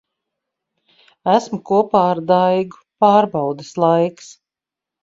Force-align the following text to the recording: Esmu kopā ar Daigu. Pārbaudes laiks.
Esmu 1.35 1.59
kopā 1.73 2.03
ar 2.15 2.23
Daigu. 2.35 2.83
Pārbaudes 3.07 3.75
laiks. 3.87 4.35